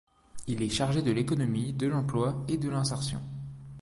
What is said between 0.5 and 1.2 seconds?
est chargé de